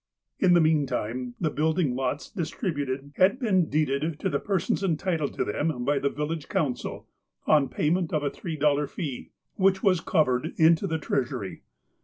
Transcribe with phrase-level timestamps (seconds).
[0.39, 5.43] In the meantime, the building lots distributed had been deeded to the persons entitled to
[5.43, 7.07] them, by the vil lage council,
[7.45, 11.61] on payment of a three dollar fee, which was covered into the treasury.